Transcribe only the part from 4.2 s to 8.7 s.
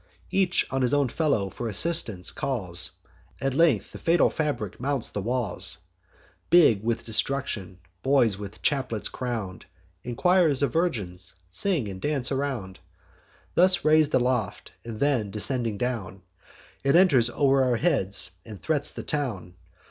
fabric mounts the walls, Big with destruction. Boys with